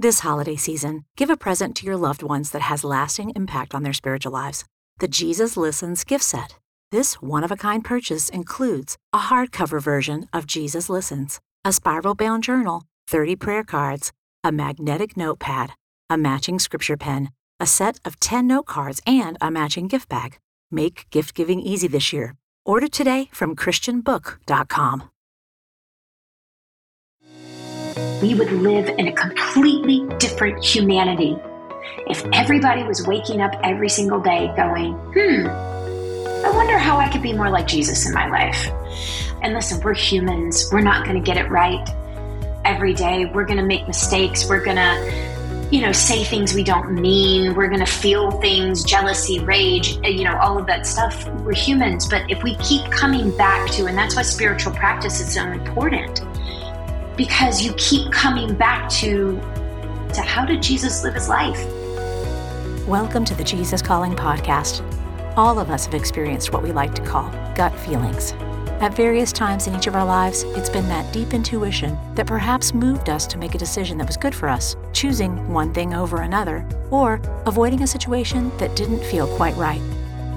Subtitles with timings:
[0.00, 3.82] This holiday season, give a present to your loved ones that has lasting impact on
[3.82, 4.64] their spiritual lives.
[5.00, 6.54] The Jesus Listens gift set.
[6.92, 12.14] This one of a kind purchase includes a hardcover version of Jesus Listens, a spiral
[12.14, 14.12] bound journal, 30 prayer cards,
[14.44, 15.72] a magnetic notepad,
[16.08, 20.38] a matching scripture pen, a set of 10 note cards, and a matching gift bag.
[20.70, 22.36] Make gift giving easy this year.
[22.64, 25.10] Order today from ChristianBook.com.
[28.22, 31.36] we would live in a completely different humanity
[32.08, 35.46] if everybody was waking up every single day going, hmm,
[36.44, 38.68] I wonder how I could be more like Jesus in my life.
[39.42, 40.68] And listen, we're humans.
[40.72, 41.88] We're not going to get it right
[42.64, 43.26] every day.
[43.26, 44.48] We're going to make mistakes.
[44.48, 47.54] We're going to, you know, say things we don't mean.
[47.54, 51.28] We're going to feel things, jealousy, rage, eh, you know, all of that stuff.
[51.42, 52.08] We're humans.
[52.08, 56.22] But if we keep coming back to, and that's why spiritual practice is so important
[57.18, 59.32] because you keep coming back to
[60.14, 61.58] to how did Jesus live his life?
[62.86, 64.82] Welcome to the Jesus Calling podcast.
[65.36, 68.32] All of us have experienced what we like to call gut feelings.
[68.80, 72.72] At various times in each of our lives, it's been that deep intuition that perhaps
[72.72, 76.22] moved us to make a decision that was good for us, choosing one thing over
[76.22, 79.82] another, or avoiding a situation that didn't feel quite right.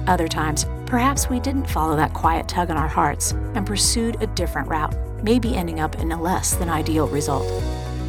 [0.08, 4.26] Other times, perhaps we didn't follow that quiet tug on our hearts and pursued a
[4.26, 7.48] different route maybe ending up in a less than ideal result.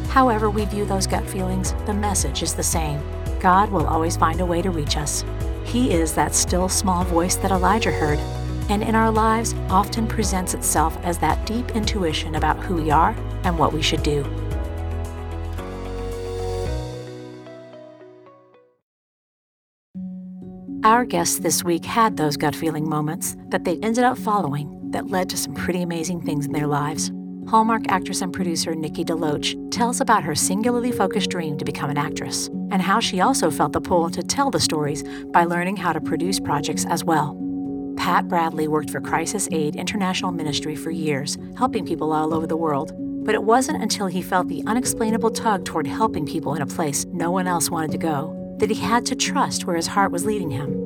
[0.08, 3.02] However, we view those gut feelings, the message is the same
[3.40, 5.22] God will always find a way to reach us.
[5.64, 8.18] He is that still small voice that Elijah heard,
[8.70, 13.14] and in our lives often presents itself as that deep intuition about who we are
[13.42, 14.24] and what we should do.
[20.84, 25.10] Our guests this week had those gut feeling moments that they ended up following that
[25.10, 27.12] led to some pretty amazing things in their lives.
[27.48, 31.98] Hallmark actress and producer Nikki DeLoach tells about her singularly focused dream to become an
[31.98, 35.92] actress and how she also felt the pull to tell the stories by learning how
[35.92, 37.38] to produce projects as well.
[37.96, 42.56] Pat Bradley worked for Crisis Aid International Ministry for years, helping people all over the
[42.56, 42.92] world.
[43.24, 47.04] But it wasn't until he felt the unexplainable tug toward helping people in a place
[47.06, 50.24] no one else wanted to go that he had to trust where his heart was
[50.24, 50.83] leading him.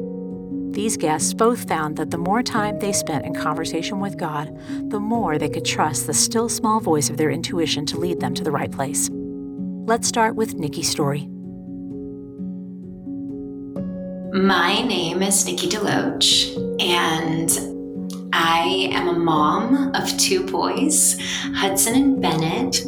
[0.78, 4.56] These guests both found that the more time they spent in conversation with God,
[4.90, 8.32] the more they could trust the still small voice of their intuition to lead them
[8.34, 9.10] to the right place.
[9.12, 11.26] Let's start with Nikki's story.
[14.32, 17.50] My name is Nikki DeLoach, and
[18.32, 21.16] I am a mom of two boys,
[21.56, 22.84] Hudson and Bennett,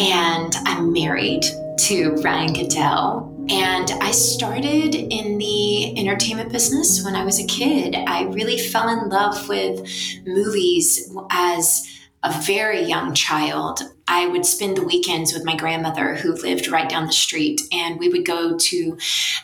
[0.00, 1.44] and I'm married
[1.78, 3.33] to Ryan Goodell.
[3.48, 7.94] And I started in the entertainment business when I was a kid.
[7.94, 9.86] I really fell in love with
[10.24, 11.86] movies as
[12.22, 13.80] a very young child.
[14.08, 17.98] I would spend the weekends with my grandmother who lived right down the street, and
[17.98, 18.98] we would go to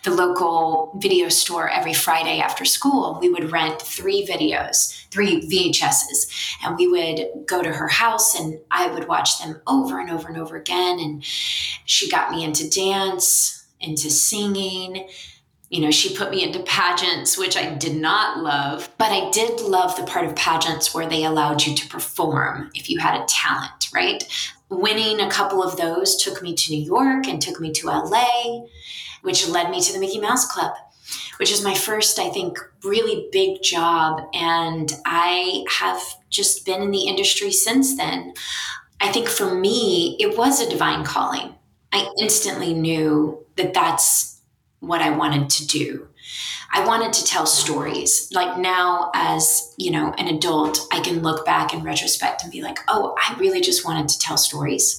[0.04, 3.18] the local video store every Friday after school.
[3.20, 8.60] We would rent three videos, three VHSs, and we would go to her house and
[8.70, 10.98] I would watch them over and over and over again.
[11.00, 15.08] And she got me into dance into singing.
[15.68, 19.60] You know, she put me into pageants, which I did not love, but I did
[19.60, 23.24] love the part of pageants where they allowed you to perform if you had a
[23.26, 24.24] talent, right?
[24.68, 28.62] Winning a couple of those took me to New York and took me to LA,
[29.22, 30.74] which led me to the Mickey Mouse Club,
[31.38, 34.22] which is my first, I think, really big job.
[34.34, 38.34] And I have just been in the industry since then.
[39.00, 41.54] I think for me, it was a divine calling.
[41.92, 44.40] I instantly knew that that's
[44.80, 46.08] what I wanted to do.
[46.72, 48.30] I wanted to tell stories.
[48.32, 52.62] Like now, as you know, an adult, I can look back in retrospect and be
[52.62, 54.98] like, oh, I really just wanted to tell stories.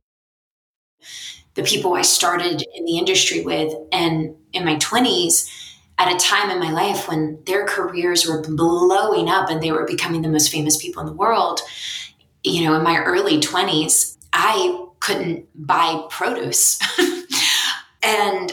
[1.55, 5.49] The people I started in the industry with and in my 20s,
[5.97, 9.85] at a time in my life when their careers were blowing up and they were
[9.85, 11.61] becoming the most famous people in the world,
[12.43, 16.79] you know, in my early 20s, I couldn't buy produce.
[18.03, 18.51] And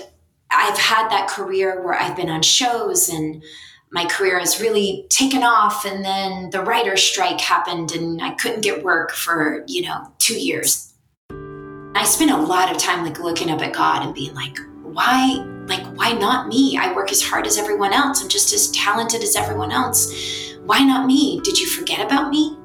[0.51, 3.43] I've had that career where I've been on shows and
[3.91, 8.63] my career has really taken off and then the writer's strike happened and I couldn't
[8.63, 10.93] get work for, you know, 2 years.
[11.95, 15.45] I spent a lot of time like looking up at God and being like, why
[15.67, 16.79] like why not me?
[16.79, 18.23] I work as hard as everyone else.
[18.23, 20.13] I'm just as talented as everyone else.
[20.65, 21.41] Why not me?
[21.41, 22.57] Did you forget about me?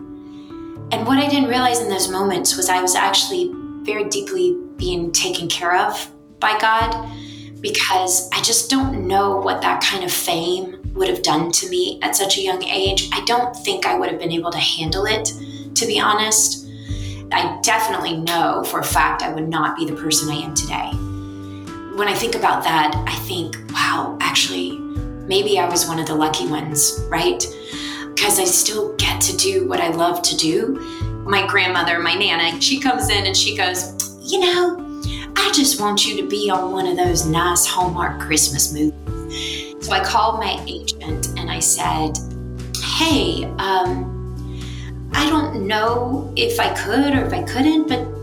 [0.92, 5.12] And what I didn't realize in those moments was I was actually very deeply being
[5.12, 6.10] taken care of
[6.40, 7.10] by God
[7.62, 12.00] because I just don't know what that kind of fame would have done to me
[12.02, 13.10] at such a young age.
[13.14, 15.34] I don't think I would have been able to handle it,
[15.76, 16.68] to be honest.
[17.32, 20.92] I definitely know for a fact I would not be the person I am today.
[21.96, 24.78] when I think about that, I think, wow, actually,
[25.28, 27.46] maybe I was one of the lucky ones, right?
[28.14, 30.80] Because I still get to do what I love to do.
[31.24, 35.04] My grandmother, my nana, she comes in and she goes, You know,
[35.36, 39.76] I just want you to be on one of those nice Hallmark Christmas movies.
[39.86, 42.18] So I called my agent and I said,
[42.98, 44.10] Hey, um,
[45.14, 48.14] I don't know if I could or if I couldn't, but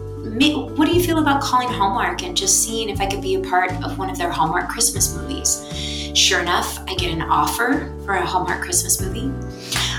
[0.76, 3.40] what do you feel about calling Hallmark and just seeing if I could be a
[3.40, 5.66] part of one of their Hallmark Christmas movies?
[6.14, 9.28] Sure enough, I get an offer for a Hallmark Christmas movie.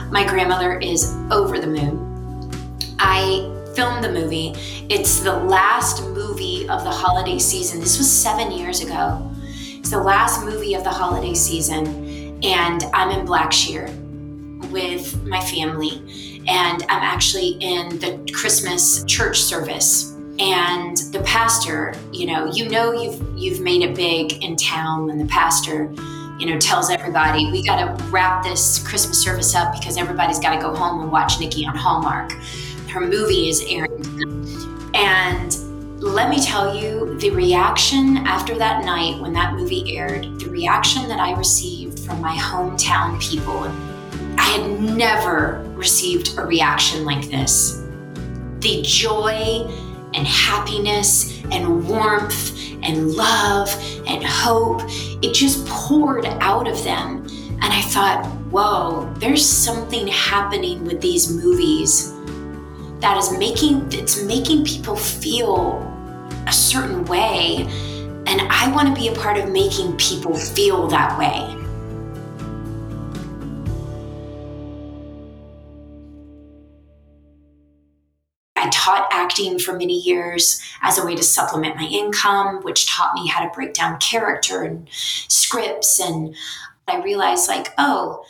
[0.09, 2.10] My grandmother is over the moon.
[3.13, 4.53] I filmed the movie.
[4.87, 7.81] It's the last movie of the holiday season.
[7.81, 9.29] This was seven years ago.
[9.43, 13.89] It's the last movie of the holiday season, and I'm in Blackshear
[14.71, 22.25] with my family, and I'm actually in the Christmas church service and the pastor you
[22.25, 25.93] know you know you've you've made it big in town when the pastor
[26.39, 30.55] you know tells everybody we got to wrap this christmas service up because everybody's got
[30.55, 32.31] to go home and watch nikki on hallmark
[32.91, 34.03] her movie is airing
[34.93, 35.57] and
[36.01, 41.07] let me tell you the reaction after that night when that movie aired the reaction
[41.07, 43.63] that i received from my hometown people
[44.37, 47.83] i had never received a reaction like this
[48.59, 49.65] the joy
[50.13, 53.69] and happiness and warmth and love
[54.07, 54.81] and hope.
[55.21, 57.25] It just poured out of them.
[57.63, 62.10] And I thought, whoa, there's something happening with these movies
[63.01, 65.81] that is making it's making people feel
[66.47, 67.67] a certain way.
[68.27, 71.57] And I want to be a part of making people feel that way.
[78.55, 83.15] I taught acting for many years as a way to supplement my income, which taught
[83.15, 84.87] me how to break down character and
[85.27, 85.99] scripts.
[85.99, 86.35] And
[86.87, 88.23] I realized, like, oh,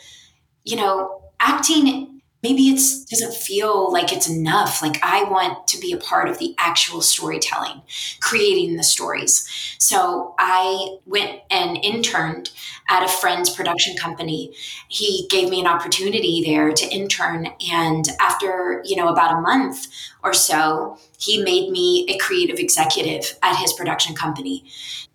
[0.64, 4.82] you know, acting maybe it doesn't feel like it's enough.
[4.82, 7.82] Like I want to be a part of the actual storytelling,
[8.20, 9.48] creating the stories.
[9.78, 12.50] So I went and interned
[12.88, 14.54] at a friend's production company.
[14.88, 17.48] He gave me an opportunity there to intern.
[17.70, 19.86] And after, you know, about a month
[20.24, 24.64] or so, he made me a creative executive at his production company.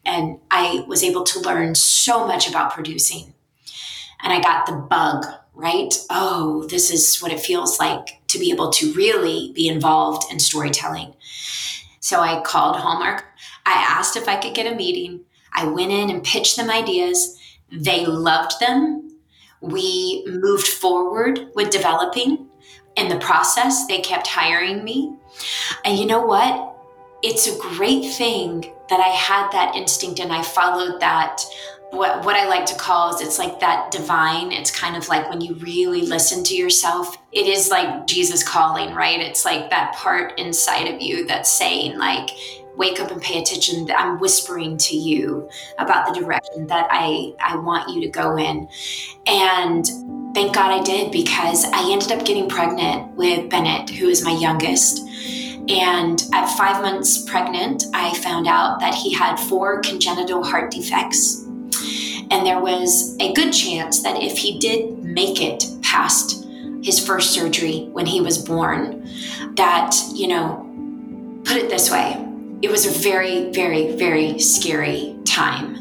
[0.06, 3.34] And I was able to learn so much about producing.
[4.24, 5.26] And I got the bug
[5.58, 5.94] right?
[6.10, 10.40] Oh, this is what it feels like to be able to really be involved in
[10.40, 11.14] storytelling.
[12.00, 13.26] So I called Hallmark.
[13.66, 15.22] I asked if I could get a meeting.
[15.54, 17.40] I went in and pitched them ideas.
[17.72, 19.18] They loved them.
[19.60, 22.48] We moved forward with developing.
[22.96, 25.16] In the process, they kept hiring me.
[25.84, 26.76] And you know what?
[27.24, 31.44] It's a great thing that I had that instinct and I followed that
[31.92, 34.52] what what I like to call is it's like that divine.
[34.52, 37.18] It's kind of like when you really listen to yourself.
[37.32, 39.20] It is like Jesus calling, right?
[39.20, 42.30] It's like that part inside of you that's saying like
[42.76, 43.90] wake up and pay attention.
[43.96, 45.50] I'm whispering to you
[45.80, 48.68] about the direction that I I want you to go in.
[49.26, 49.86] And
[50.36, 54.34] thank God I did because I ended up getting pregnant with Bennett, who is my
[54.34, 55.08] youngest.
[55.70, 61.47] And at five months pregnant, I found out that he had four congenital heart defects
[62.30, 66.46] and there was a good chance that if he did make it past
[66.84, 69.08] his first surgery when he was born,
[69.56, 70.64] that, you know,
[71.46, 72.24] put it this way,
[72.62, 75.76] it was a very, very, very scary time.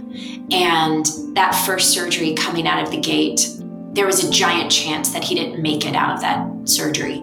[0.51, 3.49] And that first surgery coming out of the gate,
[3.93, 7.19] there was a giant chance that he didn't make it out of that surgery.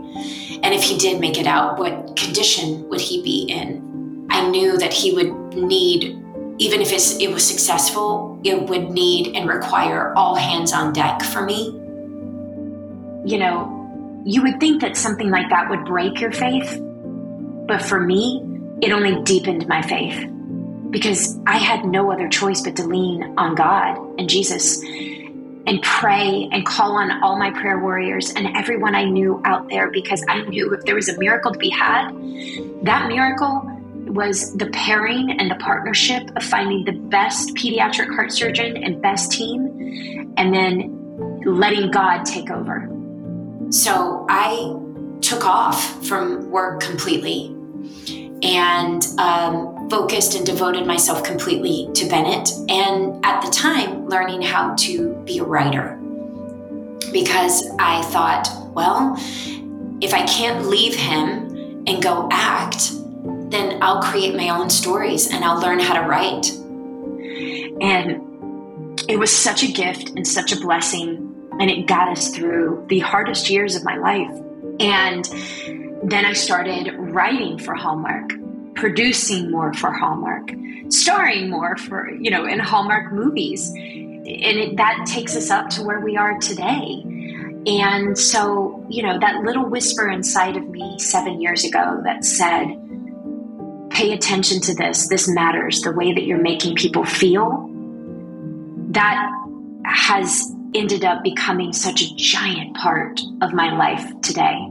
[0.64, 4.28] And if he did make it out, what condition would he be in?
[4.30, 6.23] I knew that he would need
[6.60, 11.42] even if it was successful, it would need and require all hands on deck for
[11.42, 11.66] me.
[13.26, 16.80] You know, you would think that something like that would break your faith,
[17.68, 18.42] but for me,
[18.82, 20.30] it only deepened my faith
[20.92, 24.80] because I had no other choice but to lean on God and Jesus
[25.66, 29.90] and pray and call on all my prayer warriors and everyone I knew out there
[29.90, 32.12] because I knew if there was a miracle to be had,
[32.84, 33.73] that miracle
[34.14, 39.32] was the pairing and the partnership of finding the best pediatric heart surgeon and best
[39.32, 42.90] team, and then letting God take over.
[43.70, 44.76] So I
[45.22, 47.56] took off from work completely
[48.44, 52.50] and um, focused and devoted myself completely to Bennett.
[52.70, 55.98] And at the time, learning how to be a writer.
[57.12, 59.16] Because I thought, well,
[60.02, 62.92] if I can't leave him and go act,
[63.54, 66.52] then I'll create my own stories and I'll learn how to write.
[67.82, 68.22] And
[69.10, 71.50] it was such a gift and such a blessing.
[71.60, 74.32] And it got us through the hardest years of my life.
[74.80, 75.26] And
[76.04, 78.32] then I started writing for Hallmark,
[78.76, 80.52] producing more for Hallmark,
[80.90, 83.70] starring more for, you know, in Hallmark movies.
[83.70, 87.04] And it, that takes us up to where we are today.
[87.66, 92.83] And so, you know, that little whisper inside of me seven years ago that said,
[93.94, 97.70] pay attention to this, this matters, the way that you're making people feel,
[98.90, 99.30] that
[99.86, 104.68] has ended up becoming such a giant part of my life today.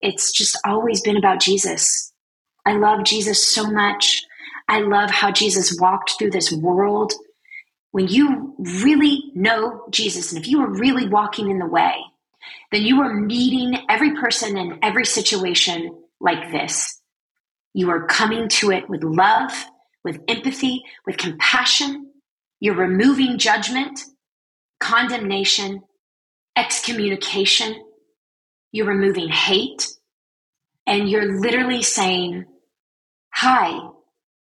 [0.00, 2.12] It's just always been about Jesus.
[2.64, 4.22] I love Jesus so much.
[4.68, 7.12] I love how Jesus walked through this world.
[7.90, 11.94] When you really know Jesus, and if you are really walking in the way,
[12.70, 17.00] then you are meeting every person in every situation like this.
[17.74, 19.52] You are coming to it with love,
[20.04, 22.12] with empathy, with compassion.
[22.60, 24.00] You're removing judgment,
[24.80, 25.82] condemnation,
[26.56, 27.74] excommunication.
[28.72, 29.88] You're removing hate.
[30.86, 32.44] And you're literally saying,
[33.34, 33.78] Hi,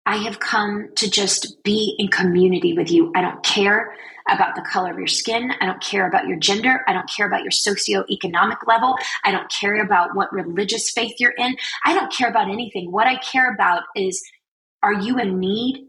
[0.06, 3.12] I have come to just be in community with you.
[3.16, 3.94] I don't care
[4.36, 5.52] about the color of your skin.
[5.60, 6.84] I don't care about your gender.
[6.88, 8.96] I don't care about your socioeconomic level.
[9.24, 11.56] I don't care about what religious faith you're in.
[11.86, 12.92] I don't care about anything.
[12.92, 14.24] What I care about is
[14.82, 15.88] are you in need?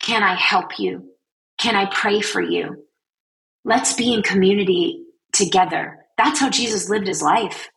[0.00, 1.04] Can I help you?
[1.58, 2.84] Can I pray for you?
[3.64, 5.98] Let's be in community together.
[6.18, 7.70] That's how Jesus lived his life.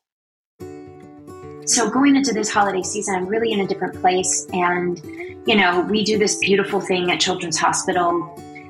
[1.65, 4.47] So, going into this holiday season, I'm really in a different place.
[4.53, 5.01] And,
[5.45, 8.21] you know, we do this beautiful thing at Children's Hospital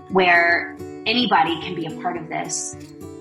[0.09, 0.75] where
[1.07, 2.75] anybody can be a part of this.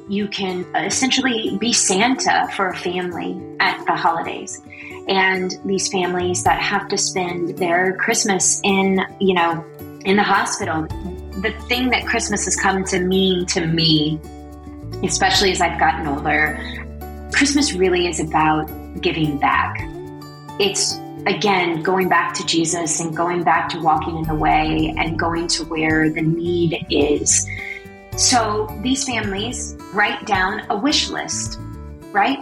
[0.09, 4.61] You can uh, essentially be Santa for a family at the holidays.
[5.09, 9.65] And these families that have to spend their Christmas in, you know,
[10.05, 10.83] in the hospital.
[11.43, 14.21] The thing that Christmas has come to mean to me,
[15.05, 16.61] especially as I've gotten older,
[17.33, 19.77] Christmas really is about giving back.
[20.59, 25.19] It's again going back to Jesus and going back to walking in the way and
[25.19, 27.47] going to where the need is.
[28.17, 31.59] So these families write down a wish list,
[32.13, 32.39] right?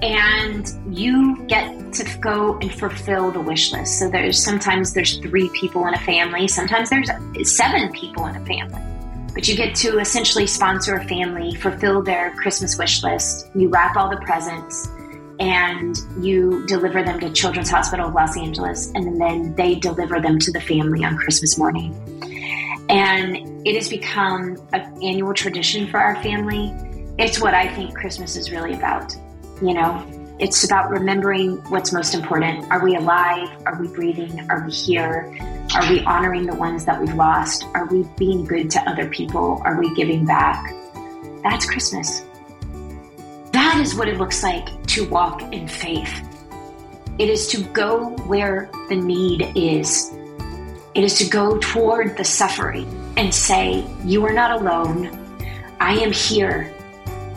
[0.00, 3.98] And you get to go and fulfill the wish list.
[3.98, 7.10] So there's sometimes there's three people in a family, sometimes there's
[7.44, 8.82] seven people in a family.
[9.34, 13.50] But you get to essentially sponsor a family, fulfill their Christmas wish list.
[13.54, 14.88] You wrap all the presents
[15.38, 20.38] and you deliver them to Children's Hospital of Los Angeles, and then they deliver them
[20.40, 21.94] to the family on Christmas morning.
[22.88, 26.74] And it has become an annual tradition for our family.
[27.18, 29.14] It's what I think Christmas is really about.
[29.60, 30.06] You know,
[30.38, 32.70] it's about remembering what's most important.
[32.70, 33.48] Are we alive?
[33.66, 34.48] Are we breathing?
[34.48, 35.36] Are we here?
[35.74, 37.64] Are we honoring the ones that we've lost?
[37.74, 39.60] Are we being good to other people?
[39.64, 40.72] Are we giving back?
[41.42, 42.22] That's Christmas.
[43.52, 46.22] That is what it looks like to walk in faith.
[47.18, 50.12] It is to go where the need is.
[50.94, 55.10] It is to go toward the suffering and say, You are not alone.
[55.80, 56.74] I am here.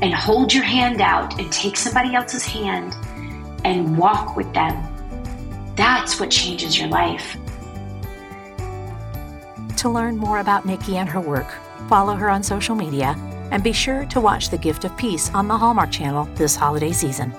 [0.01, 2.95] And hold your hand out and take somebody else's hand
[3.63, 4.83] and walk with them.
[5.75, 7.37] That's what changes your life.
[9.77, 11.51] To learn more about Nikki and her work,
[11.87, 13.15] follow her on social media
[13.51, 16.91] and be sure to watch The Gift of Peace on the Hallmark Channel this holiday
[16.91, 17.33] season.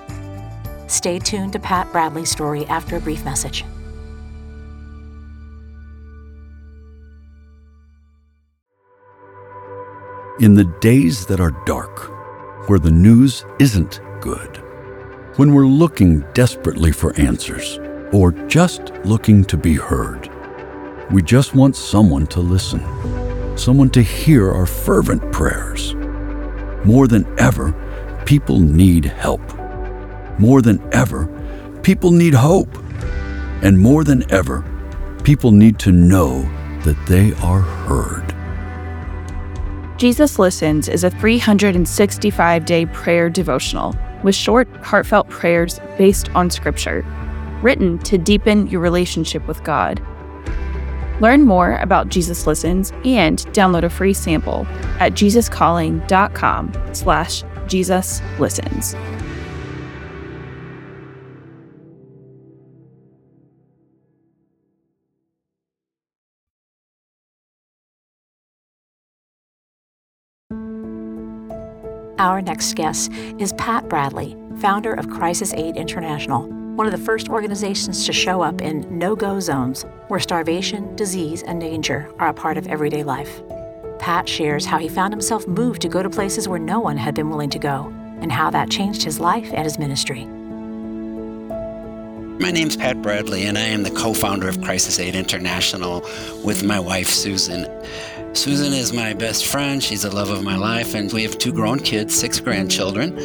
[0.87, 3.65] Stay tuned to Pat Bradley's story after a brief message.
[10.39, 12.09] In the days that are dark,
[12.67, 14.63] where the news isn't good,
[15.35, 17.77] when we're looking desperately for answers
[18.11, 20.31] or just looking to be heard,
[21.11, 22.81] we just want someone to listen,
[23.55, 25.93] someone to hear our fervent prayers.
[26.83, 27.71] More than ever,
[28.25, 29.43] people need help.
[30.39, 31.27] More than ever,
[31.83, 32.75] people need hope.
[33.61, 34.65] And more than ever,
[35.23, 36.41] people need to know
[36.85, 38.32] that they are heard.
[39.97, 47.05] Jesus Listens is a 365 day prayer devotional with short, heartfelt prayers based on Scripture,
[47.61, 50.01] written to deepen your relationship with God.
[51.21, 54.65] Learn more about Jesus Listens and download a free sample
[54.99, 58.95] at jesuscalling.com slash Jesus Listens.
[72.33, 76.47] Our next guest is Pat Bradley, founder of Crisis Aid International.
[76.73, 81.43] one of the first organizations to show up in no go zones where starvation, disease,
[81.43, 83.43] and danger are a part of everyday life.
[83.99, 87.13] Pat shares how he found himself moved to go to places where no one had
[87.13, 90.25] been willing to go, and how that changed his life and his ministry.
[92.39, 96.01] My name's Pat Bradley, and I am the co founder of Crisis Aid International
[96.43, 97.67] with my wife, Susan.
[98.35, 99.81] Susan is my best friend.
[99.81, 103.15] She's the love of my life, and we have two grown kids, six grandchildren.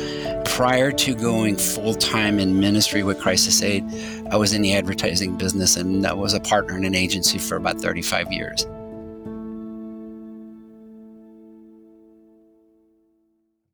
[0.44, 3.84] Prior to going full time in ministry with Crisis Aid,
[4.30, 7.56] I was in the advertising business and I was a partner in an agency for
[7.56, 8.66] about 35 years.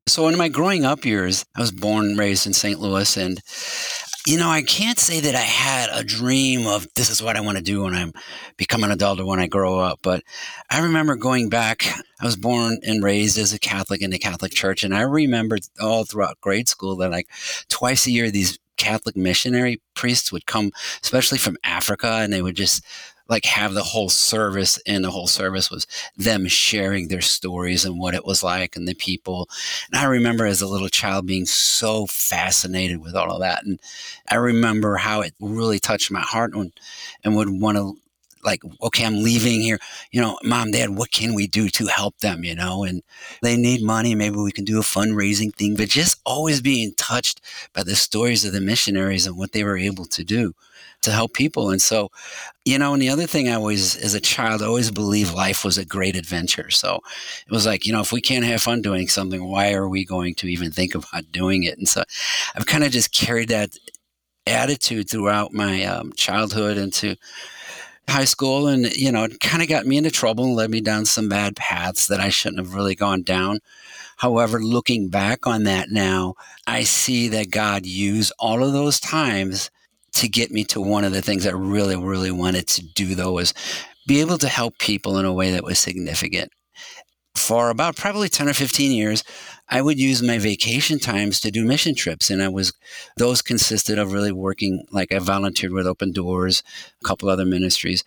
[0.07, 2.79] So, in my growing up years, I was born and raised in St.
[2.79, 3.41] Louis, and
[4.27, 7.43] you know, I can't say that I had a dream of this is what I
[7.43, 8.13] want to do when I'm
[8.57, 9.99] become an adult or when I grow up.
[10.03, 10.23] But
[10.71, 11.87] I remember going back.
[12.21, 15.59] I was born and raised as a Catholic in the Catholic Church, and I remember
[15.81, 17.29] all throughout grade school that like
[17.69, 22.57] twice a year these Catholic missionary priests would come, especially from Africa, and they would
[22.57, 22.83] just
[23.29, 27.99] like have the whole service and the whole service was them sharing their stories and
[27.99, 29.49] what it was like and the people.
[29.91, 33.65] And i remember as a little child being so fascinated with all of that.
[33.65, 33.81] And
[34.29, 36.73] i remember how it really touched my heart and,
[37.23, 37.95] and would want to
[38.45, 39.79] like okay i'm leaving here.
[40.11, 42.45] You know mom dad what can we do to help them?
[42.45, 42.85] You know?
[42.85, 43.03] And
[43.43, 44.15] they need money.
[44.15, 47.41] Maybe we can do a fundraising thing but just always being touched
[47.73, 50.55] by the stories of the missionaries and what they were able to do
[51.05, 51.71] to help people.
[51.71, 52.11] And so,
[52.65, 55.79] you know, and the other thing I always, as a child, always believed life was
[55.79, 56.71] a great adventure.
[56.71, 57.01] So
[57.47, 60.05] it was like, you know, if we can't have fun doing something, why are we
[60.05, 61.79] going to even think about doing it?
[61.79, 62.03] And so
[62.55, 63.77] I've kind of just carried that
[64.47, 67.17] attitude throughout my um, childhood into
[68.09, 70.81] high school and you know it kind of got me into trouble and led me
[70.81, 73.59] down some bad paths that i shouldn't have really gone down
[74.19, 76.35] however looking back on that now
[76.67, 79.71] i see that god used all of those times
[80.15, 83.33] to get me to one of the things I really, really wanted to do, though,
[83.33, 83.55] was
[84.07, 86.53] be able to help people in a way that was significant.
[87.35, 89.25] For about probably 10 or 15 years,
[89.69, 92.31] I would use my vacation times to do mission trips.
[92.31, 92.73] And I was,
[93.17, 96.63] those consisted of really working, like I volunteered with Open Doors,
[97.03, 98.05] a couple other ministries.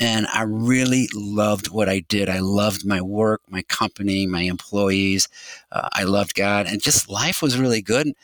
[0.00, 2.28] And I really loved what I did.
[2.28, 5.28] I loved my work, my company, my employees.
[5.70, 8.14] Uh, I loved God, and just life was really good.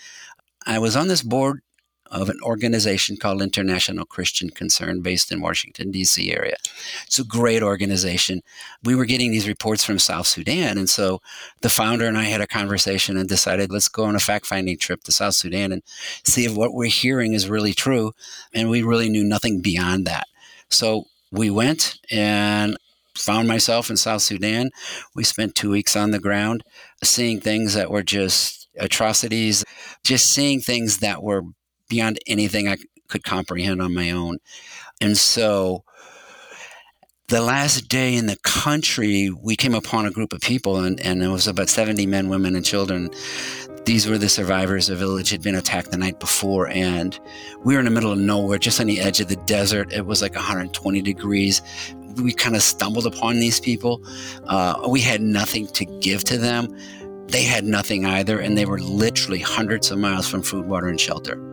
[0.67, 1.63] I was on this board
[2.13, 6.31] of an organization called International Christian Concern based in Washington, D.C.
[6.31, 6.57] area.
[7.07, 8.43] It's a great organization.
[8.85, 10.77] We were getting these reports from South Sudan.
[10.77, 11.23] And so
[11.63, 14.77] the founder and I had a conversation and decided let's go on a fact finding
[14.77, 15.83] trip to South Sudan and
[16.23, 18.13] see if what we're hearing is really true.
[18.53, 20.27] And we really knew nothing beyond that.
[20.69, 22.77] So we went and
[23.17, 24.71] found myself in South Sudan.
[25.15, 26.63] We spent two weeks on the ground
[27.03, 29.65] seeing things that were just atrocities,
[30.05, 31.43] just seeing things that were
[31.93, 32.79] beyond anything I
[33.09, 34.39] could comprehend on my own.
[35.03, 35.85] And so
[37.29, 41.23] the last day in the country, we came upon a group of people, and, and
[41.23, 43.11] it was about 70 men, women, and children.
[43.85, 44.87] These were the survivors.
[44.87, 47.19] The village had been attacked the night before, and
[47.63, 49.93] we were in the middle of nowhere, just on the edge of the desert.
[49.93, 51.61] It was like 120 degrees.
[52.17, 54.03] We kind of stumbled upon these people.
[54.47, 56.75] Uh, we had nothing to give to them.
[57.27, 60.99] They had nothing either, and they were literally hundreds of miles from food, water, and
[60.99, 61.52] shelter.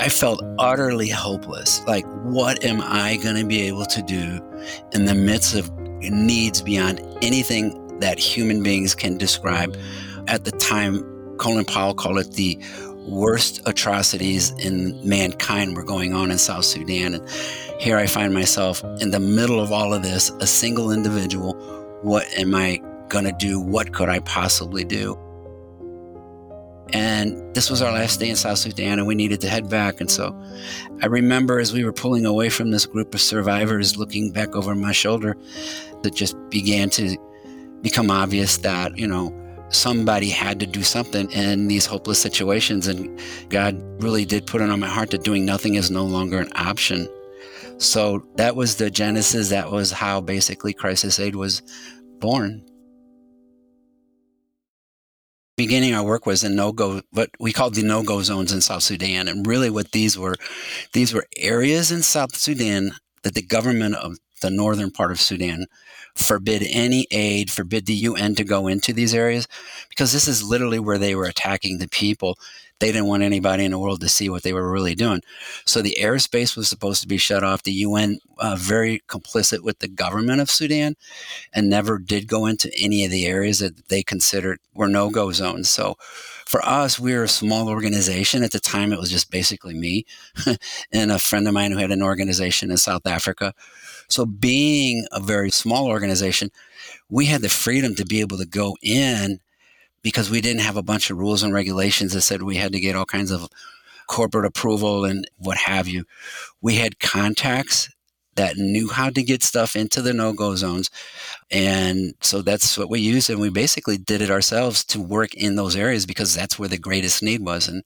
[0.00, 1.82] I felt utterly hopeless.
[1.86, 4.42] Like, what am I going to be able to do
[4.92, 5.70] in the midst of
[6.00, 9.76] needs beyond anything that human beings can describe?
[10.26, 11.02] At the time,
[11.38, 12.58] Colin Powell called it the
[13.08, 17.14] worst atrocities in mankind were going on in South Sudan.
[17.14, 17.28] And
[17.80, 21.54] here I find myself in the middle of all of this, a single individual.
[22.02, 23.58] What am I going to do?
[23.58, 25.18] What could I possibly do?
[26.92, 30.00] And this was our last day in South Sudan, and we needed to head back.
[30.00, 30.34] And so
[31.02, 34.74] I remember as we were pulling away from this group of survivors, looking back over
[34.74, 35.36] my shoulder,
[36.04, 37.16] it just began to
[37.82, 39.34] become obvious that, you know,
[39.70, 42.86] somebody had to do something in these hopeless situations.
[42.86, 43.20] And
[43.50, 46.50] God really did put it on my heart that doing nothing is no longer an
[46.54, 47.06] option.
[47.76, 49.50] So that was the genesis.
[49.50, 51.62] That was how basically Crisis Aid was
[52.18, 52.64] born
[55.58, 59.28] beginning our work was in no-go what we called the no-go zones in south sudan.
[59.28, 60.36] And really what these were
[60.94, 62.92] these were areas in south sudan
[63.24, 65.66] that the government of the northern part of sudan
[66.14, 69.48] forbid any aid forbid the un to go into these areas
[69.88, 72.38] because this is literally where they were attacking the people
[72.80, 75.22] they didn't want anybody in the world to see what they were really doing.
[75.64, 77.62] So the airspace was supposed to be shut off.
[77.62, 80.96] The UN, uh, very complicit with the government of Sudan,
[81.52, 85.32] and never did go into any of the areas that they considered were no go
[85.32, 85.68] zones.
[85.68, 85.96] So
[86.46, 88.42] for us, we were a small organization.
[88.42, 90.06] At the time, it was just basically me
[90.92, 93.52] and a friend of mine who had an organization in South Africa.
[94.08, 96.50] So, being a very small organization,
[97.10, 99.40] we had the freedom to be able to go in
[100.02, 102.80] because we didn't have a bunch of rules and regulations that said we had to
[102.80, 103.48] get all kinds of
[104.06, 106.04] corporate approval and what have you.
[106.60, 107.90] We had contacts
[108.38, 110.90] that knew how to get stuff into the no go zones.
[111.50, 113.28] And so that's what we used.
[113.30, 116.78] And we basically did it ourselves to work in those areas because that's where the
[116.78, 117.66] greatest need was.
[117.66, 117.82] And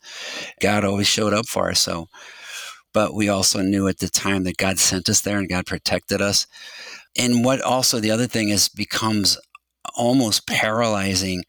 [0.61, 1.81] God always showed up for us.
[1.81, 2.09] So,
[2.93, 6.21] but we also knew at the time that God sent us there and God protected
[6.21, 6.47] us.
[7.17, 9.39] And what also the other thing is becomes
[9.95, 11.45] almost paralyzing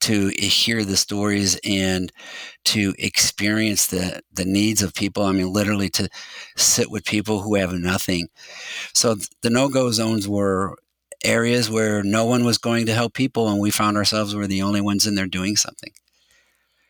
[0.00, 2.12] to hear the stories and
[2.64, 5.24] to experience the the needs of people.
[5.24, 6.08] I mean literally to
[6.56, 8.28] sit with people who have nothing.
[8.94, 10.76] So the no-go zones were
[11.24, 14.62] areas where no one was going to help people and we found ourselves were the
[14.62, 15.92] only ones in there doing something.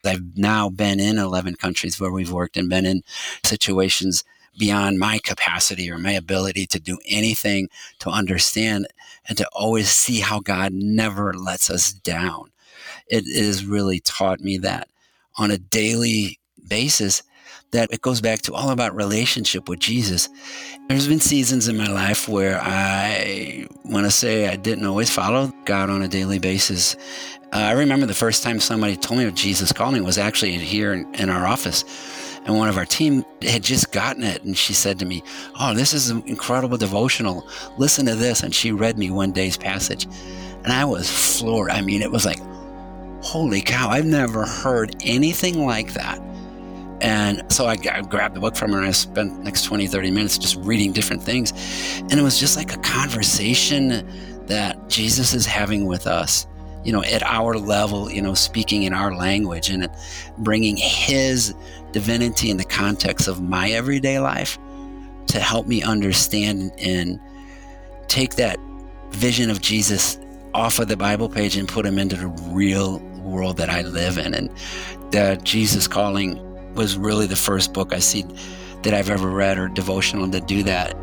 [0.04, 3.02] I've now been in 11 countries where we've worked and been in
[3.44, 4.24] situations
[4.58, 7.68] beyond my capacity or my ability to do anything
[8.00, 8.86] to understand
[9.28, 12.50] and to always see how God never lets us down.
[13.08, 14.88] It has really taught me that
[15.36, 16.38] on a daily
[16.68, 17.22] basis
[17.72, 20.28] that it goes back to all about relationship with Jesus.
[20.88, 25.52] There's been seasons in my life where I want to say I didn't always follow
[25.64, 26.96] God on a daily basis.
[27.52, 30.92] Uh, I remember the first time somebody told me of Jesus calling was actually here
[30.92, 31.84] in, in our office
[32.46, 35.22] and one of our team had just gotten it and she said to me
[35.58, 37.46] oh this is an incredible devotional.
[37.76, 38.42] Listen to this.
[38.42, 40.06] And she read me one day's passage
[40.64, 41.70] and i was floored.
[41.70, 42.40] I mean it was like
[43.22, 46.20] holy cow i've never heard anything like that.
[47.02, 50.10] And so I, I grabbed the book from her and i spent next 20 30
[50.10, 51.52] minutes just reading different things.
[52.00, 54.08] And it was just like a conversation
[54.46, 56.46] that jesus is having with us
[56.86, 59.90] you know, at our level, you know, speaking in our language and
[60.38, 61.52] bringing His
[61.90, 64.56] divinity in the context of my everyday life
[65.26, 67.18] to help me understand and
[68.06, 68.56] take that
[69.10, 70.16] vision of Jesus
[70.54, 74.16] off of the Bible page and put him into the real world that I live
[74.16, 74.32] in.
[74.32, 74.48] And
[75.10, 76.40] the Jesus Calling
[76.74, 78.24] was really the first book I see
[78.82, 80.96] that I've ever read or devotional to do that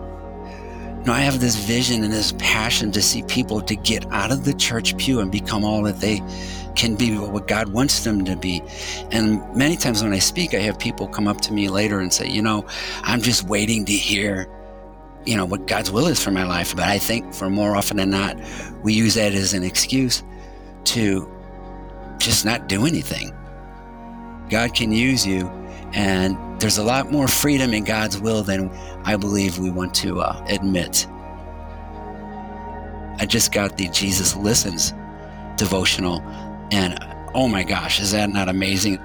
[1.08, 4.46] know, I have this vision and this passion to see people to get out of
[4.46, 6.22] the church pew and become all that they
[6.76, 8.62] can be, what God wants them to be.
[9.12, 12.12] And many times when I speak, I have people come up to me later and
[12.12, 12.66] say, you know,
[13.04, 14.48] I'm just waiting to hear,
[15.26, 16.76] you know, what God's will is for my life.
[16.76, 18.38] But I think for more often than not,
[18.82, 20.24] we use that as an excuse
[20.86, 21.30] to
[22.18, 23.36] just not do anything.
[24.50, 25.48] God can use you
[25.94, 28.70] and there's a lot more freedom in God's will than
[29.06, 31.08] I believe we want to uh, admit.
[33.20, 34.94] I just got the Jesus Listens
[35.58, 36.22] devotional,
[36.72, 36.98] and
[37.36, 39.00] oh my gosh, is that not amazing?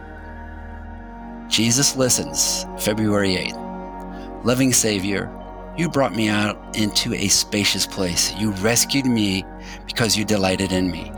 [1.49, 4.45] Jesus Listens, February 8th.
[4.45, 5.35] Loving Savior,
[5.77, 8.35] you brought me out into a spacious place.
[8.35, 9.45] You rescued me
[9.87, 11.13] because you delighted in me.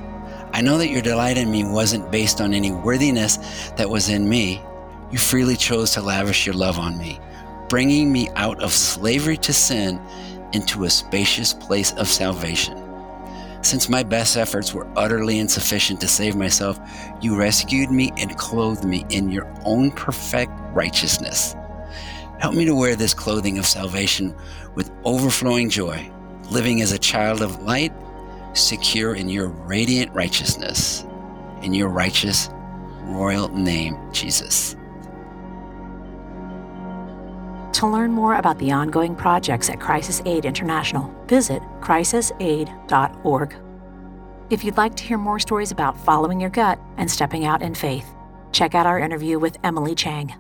[0.52, 3.38] I know that your delight in me wasn't based on any worthiness
[3.76, 4.62] that was in me,
[5.10, 7.20] you freely chose to lavish your love on me,
[7.70, 9.98] bringing me out of slavery to sin
[10.52, 12.76] into a spacious place of salvation.
[13.62, 16.80] Since my best efforts were utterly insufficient to save myself,
[17.20, 21.54] you rescued me and clothed me in your own perfect righteousness.
[22.40, 24.34] Help me to wear this clothing of salvation
[24.74, 26.10] with overflowing joy,
[26.50, 27.92] living as a child of light,
[28.54, 31.06] secure in your radiant righteousness.
[31.62, 32.48] In your righteous,
[33.02, 34.74] royal name, Jesus.
[37.74, 43.56] To learn more about the ongoing projects at Crisis Aid International, visit crisisaid.org.
[44.50, 47.74] If you'd like to hear more stories about following your gut and stepping out in
[47.74, 48.06] faith,
[48.52, 50.34] check out our interview with Emily Chang.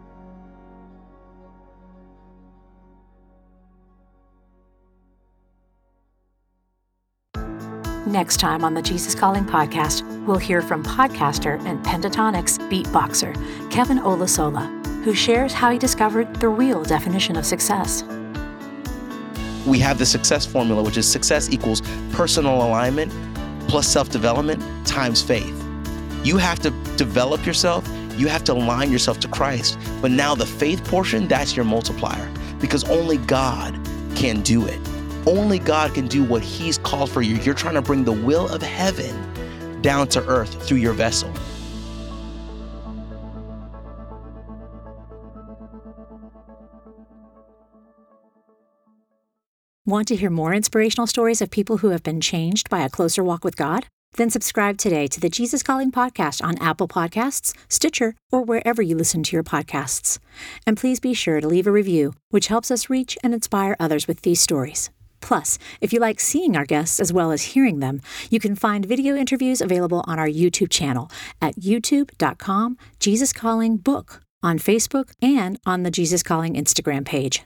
[8.06, 13.32] Next time on the Jesus Calling podcast, we'll hear from podcaster and Pentatonix beatboxer
[13.70, 18.02] Kevin Olusola who shares how he discovered the real definition of success.
[19.66, 21.82] We have the success formula, which is success equals
[22.12, 23.12] personal alignment
[23.68, 25.56] plus self development times faith.
[26.24, 29.78] You have to develop yourself, you have to align yourself to Christ.
[30.02, 33.78] But now the faith portion, that's your multiplier because only God
[34.14, 34.78] can do it.
[35.26, 37.36] Only God can do what He's called for you.
[37.36, 41.32] You're trying to bring the will of heaven down to earth through your vessel.
[49.90, 53.24] Want to hear more inspirational stories of people who have been changed by a closer
[53.24, 53.88] walk with God?
[54.14, 58.96] Then subscribe today to the Jesus Calling podcast on Apple Podcasts, Stitcher, or wherever you
[58.96, 60.20] listen to your podcasts.
[60.64, 64.06] And please be sure to leave a review, which helps us reach and inspire others
[64.06, 64.90] with these stories.
[65.20, 68.00] Plus, if you like seeing our guests as well as hearing them,
[68.30, 71.10] you can find video interviews available on our YouTube channel
[71.42, 77.42] at youtube.com Jesus Calling Book, on Facebook, and on the Jesus Calling Instagram page.